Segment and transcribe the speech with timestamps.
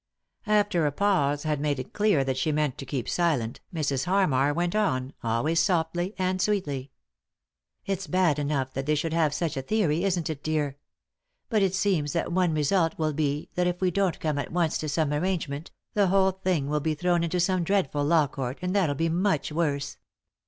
[0.47, 4.05] After a pause had made it clear that she meant to keep silent Mrs.
[4.05, 6.89] Harmar went on, always softly and sweetly."
[7.85, 10.77] It's bad enough that they should have such a theory— isn't it, dear?
[11.49, 14.51] But it seems that one result will be that if we two don't come at
[14.51, 18.03] once to some arrange ment, the whole thing will be thrown into some dread ful
[18.03, 19.97] law court, and that'll be much worse.